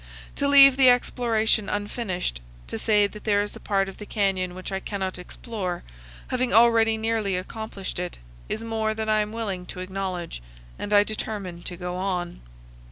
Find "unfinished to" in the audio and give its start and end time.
1.69-2.79